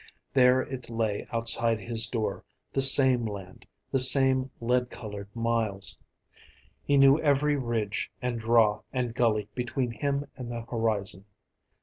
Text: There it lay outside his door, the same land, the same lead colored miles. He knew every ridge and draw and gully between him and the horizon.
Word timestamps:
There 0.33 0.61
it 0.61 0.89
lay 0.89 1.27
outside 1.31 1.79
his 1.79 2.07
door, 2.07 2.43
the 2.73 2.81
same 2.81 3.23
land, 3.23 3.67
the 3.91 3.99
same 3.99 4.49
lead 4.59 4.89
colored 4.89 5.27
miles. 5.35 5.99
He 6.83 6.97
knew 6.97 7.19
every 7.19 7.55
ridge 7.55 8.09
and 8.19 8.39
draw 8.39 8.81
and 8.91 9.13
gully 9.13 9.47
between 9.53 9.91
him 9.91 10.25
and 10.35 10.51
the 10.51 10.61
horizon. 10.61 11.25